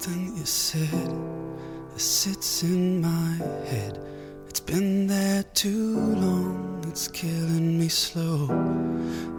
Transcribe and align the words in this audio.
something 0.00 0.36
you 0.36 0.46
said 0.46 1.10
that 1.92 2.00
sits 2.00 2.62
in 2.62 3.02
my 3.02 3.36
head. 3.66 3.98
It's 4.48 4.60
been 4.60 5.06
there 5.06 5.42
too 5.54 5.98
long, 5.98 6.82
it's 6.88 7.08
killing 7.08 7.78
me 7.78 7.88
slow. 7.88 8.48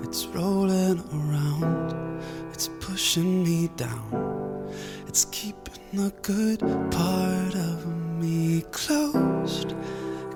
It's 0.03 0.25
rolling 0.27 0.99
around, 1.11 2.21
it's 2.51 2.69
pushing 2.79 3.43
me 3.43 3.69
down. 3.77 4.69
It's 5.07 5.25
keeping 5.25 5.81
the 5.93 6.13
good 6.21 6.59
part 6.91 7.55
of 7.55 7.87
me 8.21 8.61
closed. 8.71 9.73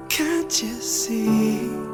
Can't 0.10 0.64
you 0.64 0.74
see? 0.82 1.87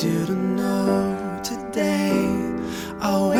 didn't 0.00 0.56
know 0.56 1.40
today. 1.44 2.10
I 3.02 3.39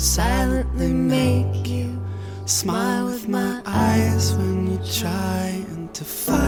silently 0.00 0.90
make 0.90 1.68
you 1.68 2.00
smile 2.46 3.04
with 3.04 3.28
my 3.28 3.60
eyes 3.66 4.32
when 4.34 4.72
you're 4.72 4.86
trying 4.86 5.90
to 5.92 6.04
fight. 6.04 6.39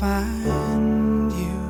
find 0.00 1.30
you. 1.30 1.60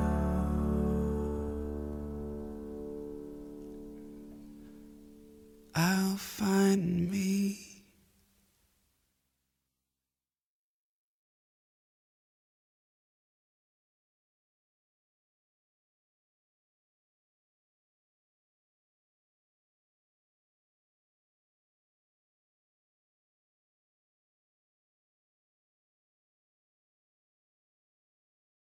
I'll 5.75 6.17
find 6.17 7.11
me. 7.11 7.69